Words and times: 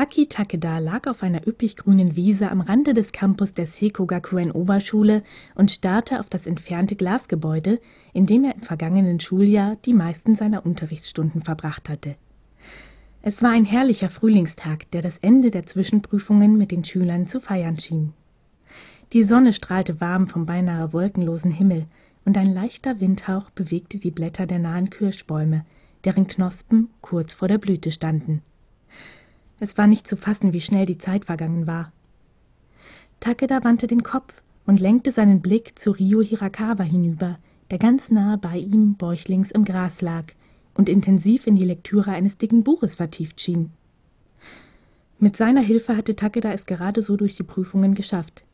Aki 0.00 0.28
Takeda 0.28 0.78
lag 0.78 1.08
auf 1.08 1.24
einer 1.24 1.44
üppig 1.48 1.74
grünen 1.74 2.14
Wiese 2.14 2.52
am 2.52 2.60
Rande 2.60 2.94
des 2.94 3.10
Campus 3.10 3.52
der 3.52 3.66
Seikogakuen 3.66 4.52
Oberschule 4.52 5.24
und 5.56 5.72
starrte 5.72 6.20
auf 6.20 6.28
das 6.28 6.46
entfernte 6.46 6.94
Glasgebäude, 6.94 7.80
in 8.12 8.24
dem 8.24 8.44
er 8.44 8.54
im 8.54 8.62
vergangenen 8.62 9.18
Schuljahr 9.18 9.74
die 9.84 9.94
meisten 9.94 10.36
seiner 10.36 10.64
Unterrichtsstunden 10.64 11.42
verbracht 11.42 11.88
hatte. 11.88 12.14
Es 13.22 13.42
war 13.42 13.50
ein 13.50 13.64
herrlicher 13.64 14.08
Frühlingstag, 14.08 14.88
der 14.92 15.02
das 15.02 15.18
Ende 15.18 15.50
der 15.50 15.66
Zwischenprüfungen 15.66 16.56
mit 16.56 16.70
den 16.70 16.84
Schülern 16.84 17.26
zu 17.26 17.40
feiern 17.40 17.80
schien. 17.80 18.12
Die 19.12 19.24
Sonne 19.24 19.52
strahlte 19.52 20.00
warm 20.00 20.28
vom 20.28 20.46
beinahe 20.46 20.92
wolkenlosen 20.92 21.50
Himmel, 21.50 21.86
und 22.24 22.38
ein 22.38 22.54
leichter 22.54 23.00
Windhauch 23.00 23.50
bewegte 23.50 23.98
die 23.98 24.12
Blätter 24.12 24.46
der 24.46 24.60
nahen 24.60 24.90
Kirschbäume, 24.90 25.66
deren 26.04 26.28
Knospen 26.28 26.88
kurz 27.00 27.34
vor 27.34 27.48
der 27.48 27.58
Blüte 27.58 27.90
standen. 27.90 28.42
Es 29.60 29.76
war 29.76 29.86
nicht 29.86 30.06
zu 30.06 30.16
fassen, 30.16 30.52
wie 30.52 30.60
schnell 30.60 30.86
die 30.86 30.98
Zeit 30.98 31.24
vergangen 31.24 31.66
war. 31.66 31.92
Takeda 33.20 33.64
wandte 33.64 33.86
den 33.86 34.02
Kopf 34.02 34.42
und 34.66 34.80
lenkte 34.80 35.10
seinen 35.10 35.40
Blick 35.40 35.78
zu 35.78 35.90
Rio 35.90 36.20
Hirakawa 36.20 36.84
hinüber, 36.84 37.38
der 37.70 37.78
ganz 37.78 38.10
nahe 38.10 38.38
bei 38.38 38.58
ihm 38.58 38.94
bäuchlings 38.94 39.50
im 39.50 39.64
Gras 39.64 40.00
lag 40.00 40.24
und 40.74 40.88
intensiv 40.88 41.46
in 41.46 41.56
die 41.56 41.64
Lektüre 41.64 42.12
eines 42.12 42.38
dicken 42.38 42.62
Buches 42.62 42.94
vertieft 42.94 43.40
schien. 43.40 43.72
Mit 45.18 45.36
seiner 45.36 45.62
Hilfe 45.62 45.96
hatte 45.96 46.14
Takeda 46.14 46.52
es 46.52 46.66
gerade 46.66 47.02
so 47.02 47.16
durch 47.16 47.34
die 47.34 47.42
Prüfungen 47.42 47.94
geschafft. 47.94 48.44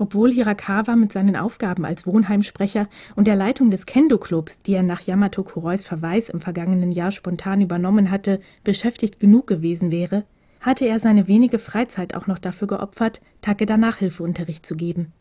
Obwohl 0.00 0.32
Hirakawa 0.32 0.96
mit 0.96 1.12
seinen 1.12 1.36
Aufgaben 1.36 1.84
als 1.84 2.06
Wohnheimsprecher 2.06 2.88
und 3.16 3.26
der 3.26 3.36
Leitung 3.36 3.70
des 3.70 3.84
Kendo-Clubs, 3.84 4.62
die 4.62 4.72
er 4.72 4.82
nach 4.82 5.02
Yamato 5.02 5.42
Kurois 5.42 5.84
Verweis 5.84 6.30
im 6.30 6.40
vergangenen 6.40 6.90
Jahr 6.90 7.10
spontan 7.10 7.60
übernommen 7.60 8.10
hatte, 8.10 8.40
beschäftigt 8.64 9.20
genug 9.20 9.46
gewesen 9.46 9.90
wäre, 9.90 10.24
hatte 10.60 10.86
er 10.86 11.00
seine 11.00 11.28
wenige 11.28 11.58
Freizeit 11.58 12.14
auch 12.14 12.26
noch 12.26 12.38
dafür 12.38 12.66
geopfert, 12.66 13.20
Takeda 13.42 13.76
Nachhilfeunterricht 13.76 14.64
zu 14.64 14.74
geben. 14.74 15.12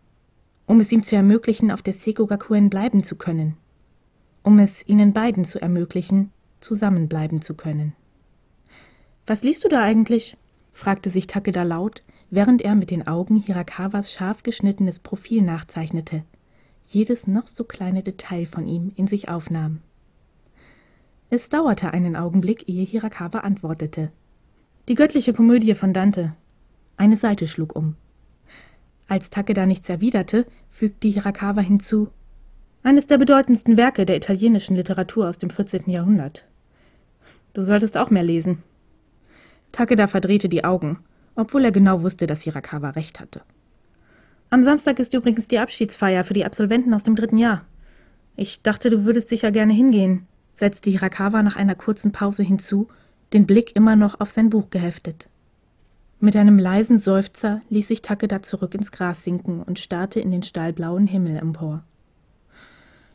Um 0.65 0.79
es 0.79 0.93
ihm 0.93 1.03
zu 1.03 1.17
ermöglichen, 1.17 1.71
auf 1.71 1.81
der 1.81 1.93
Sekogakuen 1.93 2.69
bleiben 2.69 3.03
zu 3.03 3.17
können. 3.17 3.57
Um 4.43 4.59
es 4.59 4.87
ihnen 4.87 5.11
beiden 5.11 5.43
zu 5.43 5.61
ermöglichen, 5.61 6.31
zusammenbleiben 6.61 7.41
zu 7.41 7.53
können. 7.53 7.97
Was 9.27 9.43
liest 9.43 9.65
du 9.65 9.67
da 9.67 9.83
eigentlich? 9.83 10.37
fragte 10.71 11.09
sich 11.09 11.27
Takeda 11.27 11.63
laut, 11.63 12.01
während 12.29 12.61
er 12.61 12.75
mit 12.75 12.91
den 12.91 13.07
Augen 13.07 13.37
Hirakawas 13.37 14.11
scharf 14.11 14.43
geschnittenes 14.43 14.99
Profil 14.99 15.41
nachzeichnete, 15.41 16.23
jedes 16.85 17.27
noch 17.27 17.47
so 17.47 17.63
kleine 17.63 18.03
Detail 18.03 18.45
von 18.45 18.67
ihm 18.67 18.91
in 18.95 19.07
sich 19.07 19.29
aufnahm. 19.29 19.81
Es 21.29 21.49
dauerte 21.49 21.91
einen 21.91 22.15
Augenblick, 22.15 22.67
ehe 22.67 22.85
Hirakawa 22.85 23.39
antwortete. 23.39 24.11
Die 24.87 24.95
göttliche 24.95 25.33
Komödie 25.33 25.75
von 25.75 25.93
Dante. 25.93 26.35
Eine 26.97 27.17
Seite 27.17 27.47
schlug 27.47 27.75
um. 27.75 27.95
Als 29.07 29.29
Takeda 29.29 29.65
nichts 29.65 29.89
erwiderte, 29.89 30.45
fügte 30.69 31.07
Hirakawa 31.07 31.61
hinzu 31.61 32.09
eines 32.81 33.07
der 33.07 33.17
bedeutendsten 33.17 33.77
Werke 33.77 34.05
der 34.05 34.15
italienischen 34.15 34.75
Literatur 34.75 35.27
aus 35.27 35.37
dem 35.37 35.49
14. 35.49 35.89
Jahrhundert. 35.89 36.45
Du 37.53 37.63
solltest 37.63 37.97
auch 37.97 38.09
mehr 38.09 38.23
lesen. 38.23 38.63
Takeda 39.71 40.07
verdrehte 40.07 40.49
die 40.49 40.63
Augen 40.63 40.99
obwohl 41.39 41.65
er 41.65 41.71
genau 41.71 42.01
wusste, 42.01 42.27
dass 42.27 42.41
Hirakawa 42.41 42.91
recht 42.91 43.19
hatte. 43.19 43.41
Am 44.49 44.61
Samstag 44.61 44.99
ist 44.99 45.13
übrigens 45.13 45.47
die 45.47 45.59
Abschiedsfeier 45.59 46.23
für 46.23 46.33
die 46.33 46.45
Absolventen 46.45 46.93
aus 46.93 47.03
dem 47.03 47.15
dritten 47.15 47.37
Jahr. 47.37 47.65
Ich 48.35 48.61
dachte, 48.61 48.89
du 48.89 49.05
würdest 49.05 49.29
sicher 49.29 49.51
gerne 49.51 49.73
hingehen, 49.73 50.27
setzte 50.53 50.89
Hirakawa 50.89 51.43
nach 51.43 51.55
einer 51.55 51.75
kurzen 51.75 52.11
Pause 52.11 52.43
hinzu, 52.43 52.87
den 53.33 53.45
Blick 53.45 53.75
immer 53.75 53.95
noch 53.95 54.19
auf 54.19 54.31
sein 54.31 54.49
Buch 54.49 54.69
geheftet. 54.69 55.29
Mit 56.19 56.35
einem 56.35 56.59
leisen 56.59 56.97
Seufzer 56.97 57.61
ließ 57.69 57.87
sich 57.87 58.01
Takeda 58.01 58.41
zurück 58.41 58.73
ins 58.73 58.91
Gras 58.91 59.23
sinken 59.23 59.61
und 59.61 59.79
starrte 59.79 60.19
in 60.19 60.31
den 60.31 60.43
stahlblauen 60.43 61.07
Himmel 61.07 61.37
empor. 61.37 61.83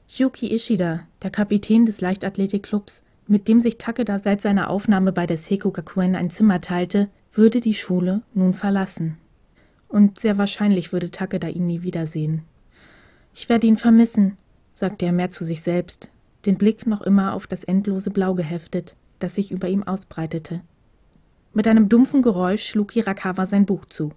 Yuki 0.09 0.54
Ishida, 0.54 1.00
der 1.22 1.31
Kapitän 1.31 1.84
des 1.84 2.00
Leichtathletikclubs, 2.00 3.03
mit 3.26 3.49
dem 3.49 3.60
sich 3.60 3.76
Takeda 3.76 4.19
seit 4.19 4.41
seiner 4.41 4.70
Aufnahme 4.70 5.12
bei 5.12 5.26
der 5.26 5.37
Seiko 5.37 5.70
Gakuen 5.70 6.15
ein 6.15 6.31
Zimmer 6.31 6.60
teilte, 6.60 7.09
würde 7.37 7.61
die 7.61 7.75
Schule 7.75 8.22
nun 8.33 8.55
verlassen. 8.55 9.19
Und 9.89 10.19
sehr 10.19 10.39
wahrscheinlich 10.39 10.93
würde 10.93 11.11
Takeda 11.11 11.49
ihn 11.49 11.67
nie 11.67 11.83
wiedersehen. 11.83 12.43
Ich 13.34 13.49
werde 13.49 13.67
ihn 13.67 13.77
vermissen, 13.77 14.37
sagte 14.72 15.06
er 15.06 15.12
mehr 15.12 15.31
zu 15.31 15.44
sich 15.44 15.62
selbst, 15.62 16.11
den 16.47 16.56
Blick 16.56 16.87
noch 16.87 17.03
immer 17.03 17.34
auf 17.34 17.47
das 17.47 17.65
endlose 17.65 18.11
Blau 18.11 18.34
geheftet, 18.34 18.97
das 19.19 19.34
sich 19.34 19.50
über 19.50 19.69
ihm 19.69 19.83
ausbreitete. 19.83 20.61
Mit 21.53 21.69
einem 21.69 21.89
dumpfen 21.89 22.23
Geräusch 22.23 22.67
schlug 22.67 22.93
Hirakawa 22.93 23.47
sein 23.47 23.67
Buch 23.67 23.84
zu. 23.87 24.12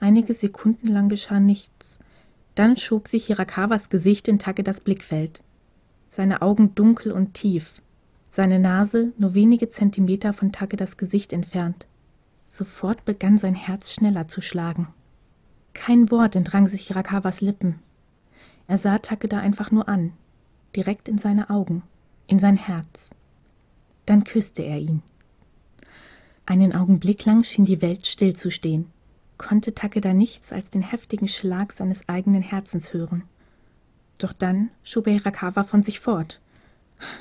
Einige 0.00 0.32
Sekunden 0.32 0.88
lang 0.88 1.08
geschah 1.08 1.40
nichts. 1.40 1.98
Dann 2.54 2.76
schob 2.76 3.08
sich 3.08 3.26
Hirakawas 3.26 3.88
Gesicht 3.90 4.28
in 4.28 4.38
Takedas 4.38 4.80
Blickfeld. 4.80 5.42
Seine 6.08 6.40
Augen 6.40 6.74
dunkel 6.74 7.12
und 7.12 7.34
tief, 7.34 7.82
seine 8.30 8.58
Nase 8.58 9.12
nur 9.18 9.34
wenige 9.34 9.68
Zentimeter 9.68 10.32
von 10.32 10.52
Takedas 10.52 10.96
Gesicht 10.96 11.32
entfernt. 11.32 11.86
Sofort 12.48 13.04
begann 13.04 13.38
sein 13.38 13.54
Herz 13.54 13.92
schneller 13.92 14.26
zu 14.26 14.40
schlagen. 14.40 14.88
Kein 15.74 16.10
Wort 16.10 16.34
entrang 16.34 16.66
sich 16.66 16.88
Hirakawas 16.88 17.40
Lippen. 17.40 17.78
Er 18.66 18.78
sah 18.78 18.98
Takeda 18.98 19.38
einfach 19.38 19.70
nur 19.70 19.88
an, 19.88 20.12
direkt 20.74 21.08
in 21.08 21.18
seine 21.18 21.50
Augen, 21.50 21.82
in 22.26 22.38
sein 22.38 22.56
Herz. 22.56 23.10
Dann 24.06 24.24
küsste 24.24 24.62
er 24.62 24.78
ihn. 24.78 25.02
Einen 26.46 26.74
Augenblick 26.74 27.24
lang 27.26 27.44
schien 27.44 27.66
die 27.66 27.82
Welt 27.82 28.06
stillzustehen, 28.06 28.90
konnte 29.36 29.74
Takeda 29.74 30.12
nichts 30.12 30.52
als 30.52 30.70
den 30.70 30.82
heftigen 30.82 31.28
Schlag 31.28 31.72
seines 31.72 32.08
eigenen 32.08 32.42
Herzens 32.42 32.92
hören. 32.92 33.24
Doch 34.16 34.32
dann 34.32 34.70
schob 34.82 35.06
er 35.06 35.12
Hirakawa 35.12 35.62
von 35.62 35.82
sich 35.82 36.00
fort 36.00 36.40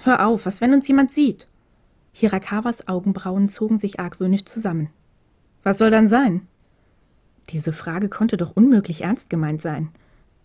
Hör 0.04 0.26
auf, 0.26 0.46
was, 0.46 0.62
wenn 0.62 0.74
uns 0.74 0.88
jemand 0.88 1.12
sieht? 1.12 1.48
Hirakawas 2.12 2.88
Augenbrauen 2.88 3.48
zogen 3.48 3.78
sich 3.78 4.00
argwöhnisch 4.00 4.46
zusammen. 4.46 4.90
Was 5.68 5.80
soll 5.80 5.92
dann 5.92 6.08
sein? 6.08 6.48
Diese 7.50 7.74
Frage 7.74 8.08
konnte 8.08 8.38
doch 8.38 8.56
unmöglich 8.56 9.04
ernst 9.04 9.30
gemeint 9.30 9.62
sein. 9.62 9.90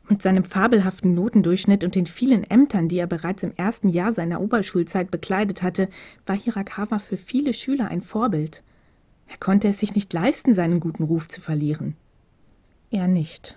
Mit 0.09 0.21
seinem 0.21 0.43
fabelhaften 0.43 1.15
Notendurchschnitt 1.15 1.85
und 1.85 1.95
den 1.95 2.07
vielen 2.07 2.43
Ämtern, 2.43 2.89
die 2.89 2.99
er 2.99 3.07
bereits 3.07 3.45
im 3.45 3.53
ersten 3.55 3.89
Jahr 3.89 4.13
seiner 4.13 4.41
Oberschulzeit 4.41 5.13
bekleidet 5.13 5.63
hatte, 5.63 5.89
war 6.27 6.35
Hirakawa 6.35 6.99
für 6.99 7.17
viele 7.17 7.53
Schüler 7.53 7.87
ein 7.87 8.01
Vorbild. 8.01 8.65
Er 9.29 9.37
konnte 9.37 9.69
es 9.69 9.79
sich 9.79 9.95
nicht 9.95 10.13
leisten, 10.13 10.55
seinen 10.55 10.81
guten 10.81 11.05
Ruf 11.05 11.29
zu 11.29 11.41
verlieren. 11.41 11.95
Er 12.91 13.07
nicht. 13.07 13.57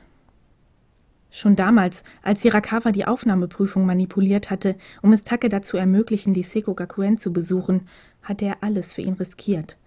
Schon 1.31 1.55
damals, 1.55 2.03
als 2.21 2.43
Hirakawa 2.43 2.91
die 2.91 3.07
Aufnahmeprüfung 3.07 3.87
manipuliert 3.87 4.51
hatte, 4.51 4.75
um 5.01 5.13
es 5.13 5.23
Takeda 5.23 5.63
zu 5.63 5.77
ermöglichen, 5.77 6.35
die 6.35 6.43
Seko 6.43 6.75
Gakuen 6.75 7.17
zu 7.17 7.33
besuchen, 7.33 7.87
hatte 8.21 8.45
er 8.45 8.57
alles 8.61 8.93
für 8.93 9.01
ihn 9.01 9.13
riskiert. 9.13 9.77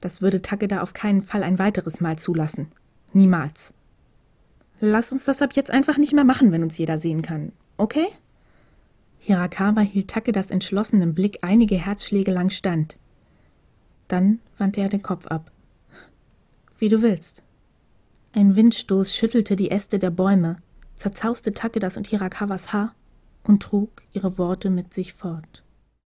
Das 0.00 0.20
würde 0.20 0.42
Takeda 0.42 0.82
auf 0.82 0.92
keinen 0.92 1.22
Fall 1.22 1.42
ein 1.42 1.58
weiteres 1.58 2.00
Mal 2.00 2.18
zulassen. 2.18 2.68
Niemals. 3.12 3.74
Lass 4.80 5.12
uns 5.12 5.24
das 5.24 5.40
ab 5.40 5.54
jetzt 5.54 5.70
einfach 5.70 5.96
nicht 5.96 6.12
mehr 6.12 6.24
machen, 6.24 6.52
wenn 6.52 6.62
uns 6.62 6.76
jeder 6.76 6.98
sehen 6.98 7.22
kann. 7.22 7.52
Okay? 7.78 8.06
Hirakawa 9.18 9.80
hielt 9.80 10.08
Takedas 10.08 10.50
entschlossenem 10.50 11.14
Blick 11.14 11.38
einige 11.42 11.76
Herzschläge 11.76 12.30
lang 12.30 12.50
stand. 12.50 12.96
Dann 14.08 14.40
wandte 14.58 14.80
er 14.80 14.88
den 14.88 15.02
Kopf 15.02 15.26
ab. 15.26 15.50
Wie 16.78 16.88
du 16.88 17.02
willst. 17.02 17.42
Ein 18.32 18.54
Windstoß 18.54 19.16
schüttelte 19.16 19.56
die 19.56 19.70
Äste 19.70 19.98
der 19.98 20.10
Bäume, 20.10 20.58
zerzauste 20.94 21.54
Takedas 21.54 21.96
und 21.96 22.06
Hirakawas 22.06 22.72
Haar 22.72 22.94
und 23.44 23.62
trug 23.62 24.02
ihre 24.12 24.36
Worte 24.38 24.70
mit 24.70 24.92
sich 24.92 25.14
fort. 25.14 25.64